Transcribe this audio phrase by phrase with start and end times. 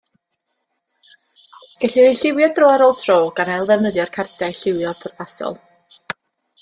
[1.83, 5.61] Gellir eu lliwio dro ar ôl tro, gan ailddefnyddio'r cardiau lliwio pwrpasol.